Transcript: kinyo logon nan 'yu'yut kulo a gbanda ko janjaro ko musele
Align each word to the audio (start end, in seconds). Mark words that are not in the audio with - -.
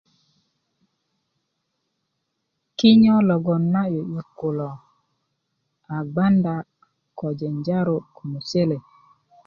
kinyo 2.77 3.15
logon 3.27 3.63
nan 3.73 3.87
'yu'yut 3.93 4.27
kulo 4.39 4.69
a 5.95 5.97
gbanda 6.09 6.53
ko 7.17 7.25
janjaro 7.39 7.95
ko 8.15 8.21
musele 8.31 8.77